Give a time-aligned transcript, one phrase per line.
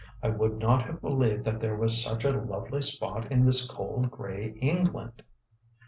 [0.23, 4.09] "I would not have believed that there was such a lovely spot in this cold,
[4.09, 5.21] grey England."